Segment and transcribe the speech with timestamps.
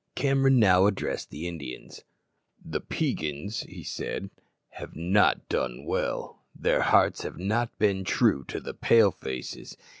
[0.15, 2.05] Cameron now addressed the Indians.
[2.65, 4.31] "The Peigans," he said,
[4.69, 6.41] "have not done well.
[6.55, 9.77] Their hearts have not been true to the Pale faces.